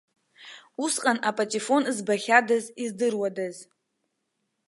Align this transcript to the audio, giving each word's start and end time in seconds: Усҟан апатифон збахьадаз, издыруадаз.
Усҟан 0.83 1.17
апатифон 1.29 1.83
збахьадаз, 1.97 2.65
издыруадаз. 2.83 3.57